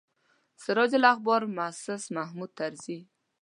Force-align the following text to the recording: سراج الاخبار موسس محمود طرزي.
سراج 0.63 0.91
الاخبار 0.99 1.41
موسس 1.55 2.03
محمود 2.15 2.51
طرزي. 2.59 2.99